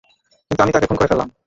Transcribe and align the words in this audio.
কিন্তু 0.51 0.61
আমি 0.61 0.71
তাকে 0.71 0.87
খুন 0.87 0.97
করে 0.97 1.11
ফেললাম। 1.11 1.31